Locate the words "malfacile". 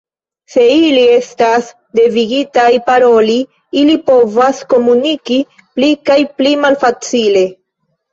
6.63-7.45